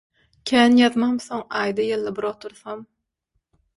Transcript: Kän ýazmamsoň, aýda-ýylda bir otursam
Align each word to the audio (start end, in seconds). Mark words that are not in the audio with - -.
Kän 0.51 0.77
ýazmamsoň, 0.83 1.43
aýda-ýylda 1.61 2.15
bir 2.21 2.29
otursam 2.33 2.85